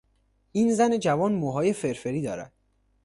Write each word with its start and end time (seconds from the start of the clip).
این 0.51 0.73
زن 0.75 0.99
جوان 0.99 1.33
موهای 1.33 1.73
فرفری 1.73 2.21
دارد. 2.21 2.53